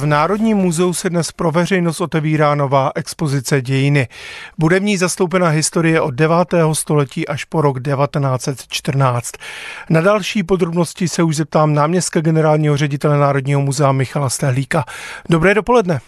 V 0.00 0.06
Národním 0.06 0.56
muzeu 0.56 0.92
se 0.92 1.10
dnes 1.10 1.32
pro 1.32 1.50
veřejnost 1.50 2.00
otevírá 2.00 2.54
nová 2.54 2.92
expozice 2.94 3.62
dějiny. 3.62 4.08
Bude 4.58 4.80
v 4.80 4.82
ní 4.82 4.96
zastoupena 4.96 5.48
historie 5.48 6.00
od 6.00 6.10
9. 6.10 6.36
století 6.72 7.28
až 7.28 7.44
po 7.44 7.60
rok 7.60 7.82
1914. 7.82 9.32
Na 9.90 10.00
další 10.00 10.42
podrobnosti 10.42 11.08
se 11.08 11.22
už 11.22 11.36
zeptám 11.36 11.74
náměstka 11.74 12.20
generálního 12.20 12.76
ředitele 12.76 13.18
Národního 13.18 13.60
muzea 13.60 13.92
Michala 13.92 14.30
Stehlíka. 14.30 14.84
Dobré 15.30 15.54
dopoledne. 15.54 16.00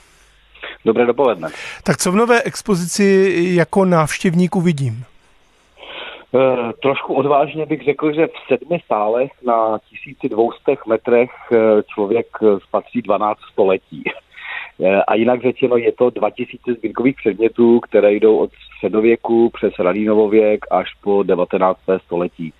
Dobré 0.84 1.06
dopoledne. 1.06 1.48
Tak 1.82 1.96
co 1.96 2.12
v 2.12 2.16
nové 2.16 2.42
expozici 2.42 3.34
jako 3.38 3.84
návštěvník 3.84 4.56
uvidím? 4.56 5.04
Eh, 6.34 6.72
trošku 6.82 7.14
odvážně 7.14 7.66
bych 7.66 7.84
řekl, 7.84 8.12
že 8.12 8.26
v 8.26 8.32
sedmi 8.48 8.78
sálech 8.86 9.30
na 9.42 9.78
1200 9.90 10.76
metrech 10.86 11.30
eh, 11.52 11.82
člověk 11.94 12.26
spatří 12.62 13.02
12 13.02 13.38
století. 13.52 14.04
Eh, 14.84 15.02
a 15.02 15.14
jinak 15.14 15.42
řečeno, 15.42 15.76
je 15.76 15.92
to 15.92 16.10
2000 16.10 16.74
zbytkových 16.74 17.16
předmětů, 17.16 17.80
které 17.80 18.12
jdou 18.12 18.36
od 18.38 18.50
středověku 18.74 19.50
přes 19.50 19.78
raný 19.78 20.04
novověk 20.04 20.66
až 20.70 20.94
po 21.02 21.22
19. 21.22 21.80
století. 22.04 22.52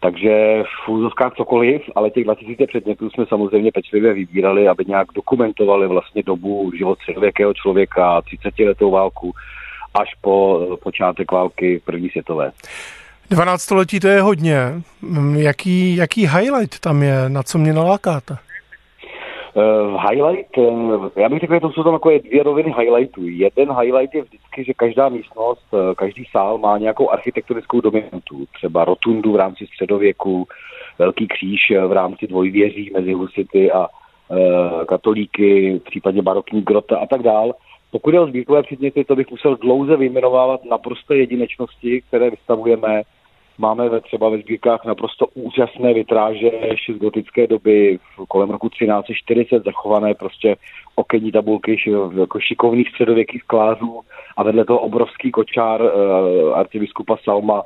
Takže 0.00 0.64
v 0.84 0.88
úzovkách 0.88 1.34
cokoliv, 1.36 1.82
ale 1.94 2.10
těch 2.10 2.24
2000 2.24 2.66
předmětů 2.66 3.10
jsme 3.10 3.26
samozřejmě 3.26 3.72
pečlivě 3.72 4.12
vybírali, 4.12 4.68
aby 4.68 4.84
nějak 4.88 5.06
dokumentovali 5.14 5.88
vlastně 5.88 6.22
dobu 6.22 6.72
život 6.76 6.98
středověkého 6.98 7.54
člověka, 7.54 8.22
30 8.22 8.58
letou 8.58 8.90
válku, 8.90 9.32
až 9.94 10.14
po 10.20 10.60
počátek 10.82 11.32
války 11.32 11.82
první 11.84 12.10
světové. 12.10 12.52
12 13.30 13.62
století 13.62 14.00
to 14.00 14.08
je 14.08 14.20
hodně. 14.20 14.56
Mm, 15.02 15.36
jaký, 15.36 15.96
jaký 15.96 16.26
highlight 16.26 16.80
tam 16.80 17.02
je? 17.02 17.28
Na 17.28 17.42
co 17.42 17.58
mě 17.58 17.72
nalákáte? 17.72 18.36
Uh, 19.54 20.02
highlight, 20.10 20.58
uh, 20.58 21.08
já 21.16 21.28
bych 21.28 21.40
řekl, 21.40 21.54
že 21.54 21.60
to 21.60 21.70
jsou 21.70 21.82
tam 21.82 21.92
jako 21.92 22.10
dvě 22.18 22.42
roviny 22.42 22.74
highlightů. 22.78 23.20
Jeden 23.28 23.72
highlight 23.80 24.14
je 24.14 24.22
vždycky, 24.22 24.64
že 24.64 24.72
každá 24.74 25.08
místnost, 25.08 25.66
uh, 25.70 25.94
každý 25.96 26.24
sál 26.30 26.58
má 26.58 26.78
nějakou 26.78 27.10
architektonickou 27.10 27.80
dominantu. 27.80 28.46
Třeba 28.54 28.84
rotundu 28.84 29.32
v 29.32 29.36
rámci 29.36 29.66
středověku, 29.66 30.46
velký 30.98 31.28
kříž 31.28 31.60
v 31.88 31.92
rámci 31.92 32.26
dvojvěří 32.26 32.90
mezi 32.94 33.12
husity 33.12 33.72
a 33.72 33.86
uh, 33.88 34.84
katolíky, 34.84 35.80
případně 35.84 36.22
barokní 36.22 36.62
grota 36.62 36.98
a 36.98 37.06
tak 37.06 37.22
dál. 37.22 37.52
Pokud 37.90 38.14
je 38.14 38.20
o 38.20 38.26
sbírkové 38.26 38.62
předměty, 38.62 39.04
to 39.04 39.16
bych 39.16 39.30
musel 39.30 39.56
dlouze 39.56 39.96
vyjmenovávat 39.96 40.64
naprosto 40.64 41.14
jedinečnosti, 41.14 42.02
které 42.08 42.30
vystavujeme 42.30 43.02
Máme 43.58 43.88
ve, 43.88 44.00
třeba 44.00 44.28
ve 44.28 44.38
sbírkách 44.38 44.84
naprosto 44.84 45.26
úžasné 45.34 45.94
vitráže 45.94 46.46
ještě 46.46 46.94
z 46.94 46.96
gotické 46.96 47.46
doby 47.46 47.98
kolem 48.28 48.50
roku 48.50 48.68
1340 48.68 49.64
zachované 49.64 50.14
prostě 50.14 50.56
okenní 50.94 51.32
tabulky 51.32 51.76
jako 52.20 52.40
šikovných 52.40 52.88
středověkých 52.88 53.42
sklářů 53.42 54.00
a 54.36 54.42
vedle 54.42 54.64
toho 54.64 54.78
obrovský 54.78 55.30
kočár 55.30 55.82
uh, 55.82 56.58
arcibiskupa 56.58 57.16
Salma 57.24 57.62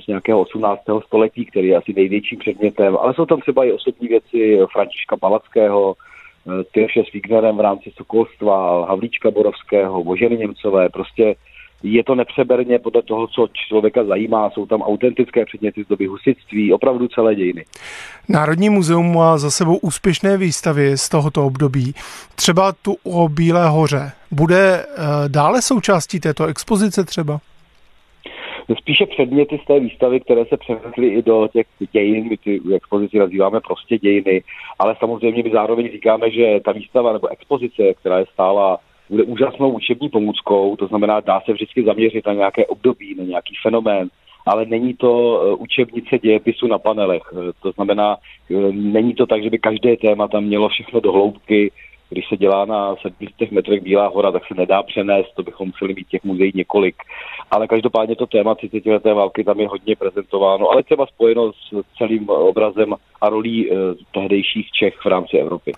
z 0.00 0.06
nějakého 0.06 0.40
18. 0.40 0.80
století, 1.06 1.44
který 1.44 1.68
je 1.68 1.76
asi 1.76 1.92
největším 1.92 2.38
předmětem, 2.38 2.96
ale 2.96 3.14
jsou 3.14 3.26
tam 3.26 3.40
třeba 3.40 3.64
i 3.64 3.72
osobní 3.72 4.08
věci 4.08 4.58
Františka 4.72 5.16
Palackého, 5.16 5.94
eh, 5.94 6.64
Tyrše 6.72 7.04
s 7.04 7.12
Wignerem 7.12 7.56
v 7.56 7.60
rámci 7.60 7.90
Sokolstva, 7.96 8.86
Havlíčka 8.86 9.30
Borovského, 9.30 10.04
Boženy 10.04 10.36
Němcové, 10.36 10.88
prostě 10.88 11.34
je 11.82 12.04
to 12.04 12.14
nepřeberně 12.14 12.78
podle 12.78 13.02
toho, 13.02 13.26
co 13.26 13.48
člověka 13.52 14.04
zajímá. 14.04 14.50
Jsou 14.50 14.66
tam 14.66 14.82
autentické 14.82 15.44
předměty 15.44 15.84
z 15.84 15.88
doby 15.88 16.06
husitství, 16.06 16.72
opravdu 16.72 17.08
celé 17.08 17.34
dějiny. 17.34 17.64
Národní 18.28 18.70
muzeum 18.70 19.14
má 19.14 19.38
za 19.38 19.50
sebou 19.50 19.76
úspěšné 19.76 20.36
výstavy 20.36 20.98
z 20.98 21.08
tohoto 21.08 21.46
období. 21.46 21.94
Třeba 22.34 22.72
tu 22.72 22.96
o 23.04 23.28
Bílé 23.28 23.68
hoře. 23.68 24.12
Bude 24.30 24.84
eh, 24.84 25.28
dále 25.28 25.62
součástí 25.62 26.20
této 26.20 26.46
expozice 26.46 27.04
třeba? 27.04 27.38
Spíše 28.78 29.06
předměty 29.06 29.60
z 29.64 29.66
té 29.66 29.80
výstavy, 29.80 30.20
které 30.20 30.44
se 30.44 30.56
přenesly 30.56 31.08
i 31.08 31.22
do 31.22 31.48
těch 31.52 31.66
dějin, 31.92 32.28
my 32.28 32.36
ty 32.36 32.60
expozici 32.74 33.18
nazýváme 33.18 33.60
prostě 33.60 33.98
dějiny, 33.98 34.42
ale 34.78 34.96
samozřejmě 34.98 35.42
my 35.42 35.50
zároveň 35.50 35.90
říkáme, 35.92 36.30
že 36.30 36.60
ta 36.64 36.72
výstava 36.72 37.12
nebo 37.12 37.28
expozice, 37.28 37.94
která 37.94 38.18
je 38.18 38.26
stála 38.32 38.78
bude 39.12 39.24
úžasnou 39.24 39.70
učební 39.70 40.08
pomůckou, 40.08 40.76
to 40.76 40.86
znamená, 40.86 41.20
dá 41.20 41.40
se 41.40 41.52
vždycky 41.52 41.84
zaměřit 41.84 42.26
na 42.26 42.32
nějaké 42.32 42.66
období, 42.66 43.14
na 43.14 43.24
nějaký 43.24 43.54
fenomén, 43.62 44.08
ale 44.46 44.66
není 44.66 44.94
to 44.94 45.12
eh, 45.42 45.54
učebnice 45.54 46.18
dějepisu 46.18 46.66
na 46.66 46.78
panelech. 46.78 47.22
Eh, 47.32 47.52
to 47.62 47.72
znamená, 47.72 48.16
eh, 48.50 48.72
není 48.72 49.14
to 49.14 49.26
tak, 49.26 49.42
že 49.42 49.50
by 49.50 49.58
každé 49.58 49.96
téma 49.96 50.28
tam 50.28 50.44
mělo 50.44 50.68
všechno 50.68 51.00
do 51.00 51.12
hloubky, 51.12 51.70
když 52.12 52.28
se 52.28 52.36
dělá 52.36 52.64
na 52.64 52.94
700 53.02 53.52
metrech 53.52 53.82
Bílá 53.82 54.08
hora, 54.08 54.32
tak 54.32 54.42
se 54.48 54.54
nedá 54.54 54.82
přenést, 54.82 55.34
to 55.34 55.42
bychom 55.42 55.66
museli 55.68 55.94
mít 55.94 56.08
těch 56.08 56.24
muzeí 56.24 56.52
několik. 56.54 56.96
Ale 57.50 57.68
každopádně 57.68 58.16
to 58.16 58.26
téma 58.26 58.54
30 58.54 58.86
leté 58.86 59.14
války 59.14 59.44
tam 59.44 59.60
je 59.60 59.68
hodně 59.68 59.96
prezentováno, 59.96 60.70
ale 60.70 60.82
třeba 60.82 61.06
spojeno 61.06 61.52
s 61.52 61.82
celým 61.98 62.28
obrazem 62.28 62.94
a 63.20 63.28
rolí 63.28 63.70
eh, 63.70 63.74
tehdejších 64.14 64.70
Čech 64.70 64.94
v 65.04 65.06
rámci 65.06 65.36
Evropy. 65.36 65.72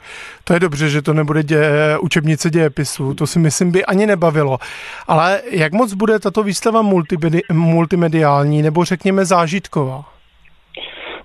To 0.45 0.55
je 0.55 0.61
dobře, 0.61 0.89
že 0.89 1.03
to 1.03 1.15
nebude 1.15 1.43
dě, 1.43 1.59
učebnice 2.01 2.51
dějepisu, 2.51 3.15
to 3.15 3.27
si 3.27 3.39
myslím 3.39 3.73
by 3.73 3.85
ani 3.85 4.07
nebavilo. 4.07 4.59
Ale 5.09 5.43
jak 5.51 5.73
moc 5.73 5.95
bude 5.95 6.19
tato 6.19 6.43
výstava 6.43 6.83
multimedi, 6.83 7.41
multimediální 7.53 8.63
nebo 8.63 8.85
řekněme 8.85 9.25
zážitková? 9.25 10.14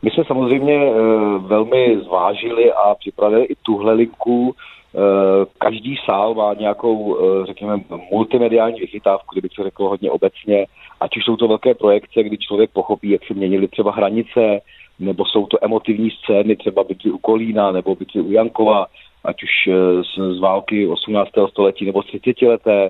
My 0.02 0.12
jsme 0.12 0.24
samozřejmě 0.24 0.76
e, 0.76 0.92
velmi 1.38 2.00
zvážili 2.04 2.74
a 2.74 2.96
připravili 2.96 3.46
i 3.46 3.56
tuhle 3.56 3.94
linku 3.94 4.56
Eh, 4.96 5.46
každý 5.58 5.96
sál 6.06 6.34
má 6.34 6.54
nějakou, 6.54 7.18
eh, 7.18 7.46
řekněme, 7.46 7.78
multimediální 8.12 8.80
vychytávku, 8.80 9.28
kdyby 9.34 9.50
to 9.50 9.64
řekl 9.64 9.88
hodně 9.88 10.12
obecně, 10.12 10.66
ať 11.00 11.18
už 11.18 11.26
jsou 11.26 11.36
to 11.36 11.48
velké 11.48 11.74
projekce, 11.74 12.24
kdy 12.24 12.38
člověk 12.38 12.72
pochopí, 12.72 13.10
jak 13.10 13.26
se 13.26 13.34
měnily 13.34 13.68
třeba 13.68 13.92
hranice, 13.92 14.60
nebo 15.00 15.26
jsou 15.26 15.46
to 15.46 15.58
emotivní 15.62 16.10
scény, 16.12 16.56
třeba 16.56 16.84
byty 16.84 17.12
u 17.12 17.18
Kolína, 17.18 17.72
nebo 17.72 17.96
byty 17.96 18.22
u 18.22 18.32
Jankova, 18.32 18.86
ať 19.24 19.44
už 19.44 19.50
eh, 19.68 20.04
z, 20.04 20.38
z 20.38 20.40
války 20.40 20.88
18. 20.88 21.30
století 21.50 21.86
nebo 21.86 22.04
30. 22.04 22.42
leté. 22.42 22.90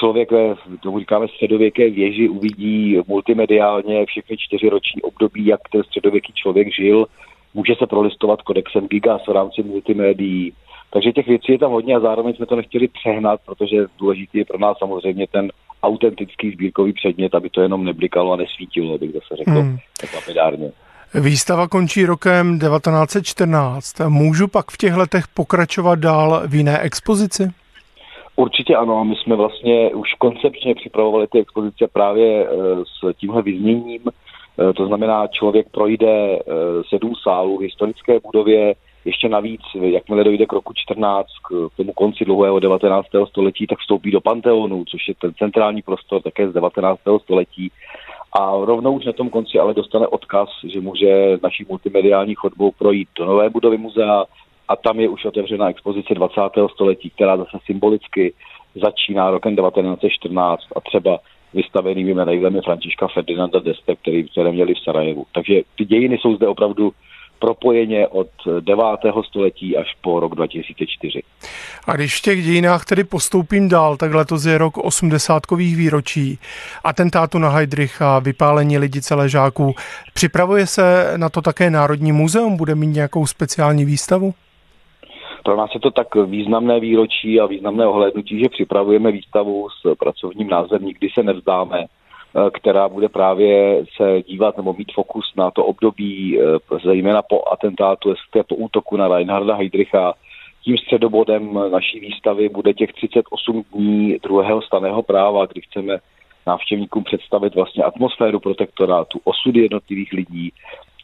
Člověk 0.00 0.32
ve, 0.32 0.54
tomu 0.82 0.98
říkáme, 0.98 1.28
středověké 1.28 1.90
věži 1.90 2.28
uvidí 2.28 2.98
multimediálně 3.06 4.06
všechny 4.06 4.36
čtyři 4.36 4.68
roční 4.68 5.02
období, 5.02 5.46
jak 5.46 5.60
ten 5.72 5.82
středověký 5.82 6.32
člověk 6.32 6.74
žil. 6.74 7.06
Může 7.54 7.74
se 7.78 7.86
prolistovat 7.86 8.42
kodexem 8.42 8.88
Gigas 8.88 9.26
v 9.26 9.32
rámci 9.32 9.62
multimédií 9.62 10.52
takže 10.94 11.12
těch 11.12 11.26
věcí 11.26 11.52
je 11.52 11.58
tam 11.58 11.72
hodně 11.72 11.96
a 11.96 12.00
zároveň 12.00 12.34
jsme 12.34 12.46
to 12.46 12.56
nechtěli 12.56 12.88
přehnat, 12.88 13.40
protože 13.46 13.76
důležitý 13.98 14.38
je 14.38 14.44
pro 14.44 14.58
nás 14.58 14.78
samozřejmě 14.78 15.26
ten 15.32 15.48
autentický 15.82 16.50
sbírkový 16.50 16.92
předmět, 16.92 17.34
aby 17.34 17.50
to 17.50 17.60
jenom 17.60 17.84
neblikalo 17.84 18.32
a 18.32 18.36
nesvítilo, 18.36 18.94
abych 18.94 19.12
zase 19.12 19.36
řekl 19.36 19.50
hmm. 19.50 19.78
tak 20.00 20.14
lapidárně. 20.14 20.72
Výstava 21.14 21.68
končí 21.68 22.06
rokem 22.06 22.58
1914. 22.58 24.00
Můžu 24.08 24.48
pak 24.48 24.70
v 24.70 24.76
těch 24.76 24.94
letech 24.94 25.28
pokračovat 25.28 25.98
dál 25.98 26.42
v 26.46 26.54
jiné 26.54 26.78
expozici? 26.78 27.50
Určitě 28.36 28.76
ano, 28.76 29.04
my 29.04 29.16
jsme 29.16 29.36
vlastně 29.36 29.90
už 29.94 30.14
koncepčně 30.18 30.74
připravovali 30.74 31.26
ty 31.26 31.38
expozice 31.38 31.88
právě 31.92 32.46
eh, 32.46 32.48
s 32.84 33.16
tímhle 33.16 33.42
vyzněním. 33.42 34.02
Eh, 34.06 34.72
to 34.72 34.86
znamená, 34.86 35.26
člověk 35.26 35.70
projde 35.70 36.38
eh, 36.38 36.42
sedm 36.88 37.12
sálů 37.22 37.58
v 37.58 37.62
historické 37.62 38.20
budově, 38.20 38.74
ještě 39.04 39.28
navíc, 39.28 39.60
jakmile 39.74 40.24
dojde 40.24 40.46
k 40.46 40.52
roku 40.52 40.72
14, 40.76 41.26
k 41.48 41.76
tomu 41.76 41.92
konci 41.92 42.24
dlouhého 42.24 42.60
19. 42.60 43.06
století, 43.28 43.66
tak 43.66 43.78
vstoupí 43.78 44.10
do 44.10 44.20
Panteonu, 44.20 44.84
což 44.84 45.08
je 45.08 45.14
ten 45.14 45.34
centrální 45.34 45.82
prostor 45.82 46.22
také 46.22 46.50
z 46.50 46.52
19. 46.52 47.00
století. 47.22 47.70
A 48.32 48.52
rovnou 48.64 48.92
už 48.92 49.04
na 49.04 49.12
tom 49.12 49.30
konci 49.30 49.58
ale 49.58 49.74
dostane 49.74 50.06
odkaz, 50.06 50.48
že 50.64 50.80
může 50.80 51.38
naší 51.42 51.66
multimediální 51.68 52.34
chodbou 52.34 52.70
projít 52.70 53.08
do 53.18 53.24
nové 53.24 53.50
budovy 53.50 53.78
muzea 53.78 54.24
a 54.68 54.76
tam 54.76 55.00
je 55.00 55.08
už 55.08 55.24
otevřena 55.24 55.70
expozice 55.70 56.14
20. 56.14 56.40
století, 56.72 57.10
která 57.10 57.36
zase 57.36 57.58
symbolicky 57.66 58.32
začíná 58.82 59.30
rokem 59.30 59.56
1914 59.56 60.62
a 60.76 60.80
třeba 60.80 61.18
vystavenými 61.54 62.14
medailemi 62.14 62.60
Františka 62.64 63.08
Ferdinanda 63.08 63.58
Deste, 63.58 63.96
který, 63.96 64.28
které 64.28 64.52
měli 64.52 64.74
v 64.74 64.84
Sarajevu. 64.84 65.26
Takže 65.32 65.60
ty 65.76 65.84
dějiny 65.84 66.18
jsou 66.18 66.36
zde 66.36 66.48
opravdu 66.48 66.92
propojeně 67.38 68.08
od 68.08 68.28
9. 68.60 68.84
století 69.28 69.76
až 69.76 69.86
po 70.00 70.20
rok 70.20 70.34
2004. 70.34 71.22
A 71.86 71.96
když 71.96 72.18
v 72.18 72.22
těch 72.22 72.44
dějinách 72.44 72.84
tedy 72.84 73.04
postoupím 73.04 73.68
dál, 73.68 73.96
tak 73.96 74.14
letos 74.14 74.44
je 74.44 74.58
rok 74.58 74.78
80. 74.78 75.42
výročí 75.56 76.38
atentátu 76.84 77.38
na 77.38 77.48
Heidricha, 77.48 78.18
vypálení 78.18 78.78
lidí 78.78 79.00
celé 79.00 79.28
žáků. 79.28 79.74
Připravuje 80.14 80.66
se 80.66 81.12
na 81.16 81.28
to 81.28 81.42
také 81.42 81.70
Národní 81.70 82.12
muzeum? 82.12 82.56
Bude 82.56 82.74
mít 82.74 82.86
nějakou 82.86 83.26
speciální 83.26 83.84
výstavu? 83.84 84.34
Pro 85.44 85.56
nás 85.56 85.70
je 85.74 85.80
to 85.80 85.90
tak 85.90 86.14
významné 86.14 86.80
výročí 86.80 87.40
a 87.40 87.46
významné 87.46 87.86
ohlednutí, 87.86 88.40
že 88.40 88.48
připravujeme 88.48 89.12
výstavu 89.12 89.68
s 89.70 89.94
pracovním 89.98 90.48
názvem 90.48 90.84
Nikdy 90.84 91.08
se 91.14 91.22
nevzdáme, 91.22 91.84
eh, 91.84 92.50
která 92.50 92.88
bude 92.88 93.08
právě 93.08 93.84
se 93.96 94.22
dívat 94.22 94.56
nebo 94.56 94.72
mít 94.72 94.92
fokus 94.94 95.32
na 95.36 95.50
to 95.50 95.64
období, 95.64 96.40
eh, 96.40 96.78
zejména 96.84 97.22
po 97.22 97.42
atentátu, 97.52 98.10
respektive 98.10 98.44
po 98.44 98.54
útoku 98.54 98.96
na 98.96 99.08
Reinharda 99.08 99.54
Heydricha. 99.54 100.14
Tím 100.64 100.78
středobodem 100.78 101.60
naší 101.72 102.00
výstavy 102.00 102.48
bude 102.48 102.74
těch 102.74 102.92
38 102.92 103.64
dní 103.72 104.16
druhého 104.22 104.62
staného 104.62 105.02
práva, 105.02 105.46
kdy 105.46 105.60
chceme 105.60 105.98
návštěvníkům 106.46 107.04
představit 107.04 107.54
vlastně 107.54 107.84
atmosféru 107.84 108.40
protektorátu, 108.40 109.20
osudy 109.24 109.60
jednotlivých 109.60 110.12
lidí. 110.12 110.52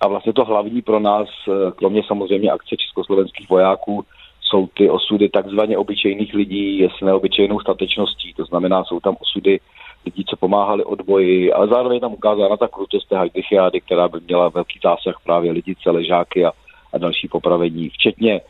A 0.00 0.08
vlastně 0.08 0.32
to 0.32 0.44
hlavní 0.44 0.82
pro 0.82 1.00
nás, 1.00 1.28
eh, 1.48 1.72
kromě 1.76 2.02
samozřejmě 2.06 2.50
akce 2.50 2.76
československých 2.76 3.48
vojáků, 3.48 4.04
jsou 4.50 4.67
ty 4.67 4.91
osudy 4.91 5.29
takzvaně 5.29 5.79
obyčejných 5.79 6.35
lidí 6.35 6.88
s 6.99 7.05
neobyčejnou 7.05 7.61
statečností. 7.61 8.35
To 8.35 8.44
znamená, 8.44 8.85
jsou 8.85 9.00
tam 9.00 9.17
osudy 9.20 9.61
lidí, 10.06 10.25
co 10.25 10.37
pomáhali 10.37 10.85
odboji, 10.85 11.52
ale 11.52 11.69
zároveň 11.69 11.94
je 11.94 12.00
tam 12.00 12.12
ukázána 12.12 12.56
ta 12.56 12.69
krutost 12.69 13.08
té 13.08 13.19
Heidrichiády, 13.19 13.81
která 13.81 14.08
by 14.08 14.19
měla 14.26 14.49
velký 14.49 14.81
zásah 14.82 15.14
právě 15.25 15.52
lidi, 15.52 15.75
celé 15.82 16.05
žáky 16.05 16.44
a, 16.44 16.52
a 16.93 16.99
další 16.99 17.29
popravení, 17.29 17.88
včetně 17.88 18.32
e, 18.35 18.41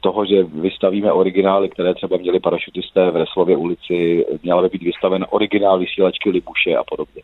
toho, 0.00 0.26
že 0.26 0.42
vystavíme 0.42 1.12
originály, 1.12 1.68
které 1.68 1.94
třeba 1.94 2.16
měli 2.16 2.40
parašutisté 2.40 3.10
v 3.10 3.16
Reslově 3.16 3.56
ulici, 3.56 4.26
měla 4.42 4.62
by 4.62 4.68
být 4.68 4.82
vystaven 4.82 5.26
originál 5.30 5.78
vysílačky 5.78 6.30
Libuše 6.30 6.76
a 6.76 6.84
podobně. 6.84 7.22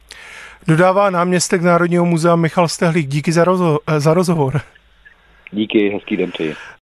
Dodává 0.68 1.10
náměstek 1.10 1.62
Národního 1.62 2.04
muzea 2.04 2.36
Michal 2.36 2.68
Stehlík. 2.68 3.08
Díky 3.08 3.32
za, 3.32 3.44
rozho- 3.44 3.78
za 3.98 4.14
rozhovor. 4.14 4.60
Díky, 5.52 5.90
hezký 5.90 6.16
den 6.16 6.30
přeji. 6.30 6.54